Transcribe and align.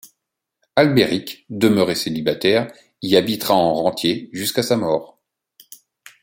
Albéric, 0.75 1.45
demeuré 1.51 1.93
célibataire, 1.93 2.73
y 3.03 3.15
habitera 3.17 3.53
en 3.53 3.75
rentier, 3.75 4.31
jusqu'à 4.33 4.63
sa 4.63 4.75
mort. 4.75 5.19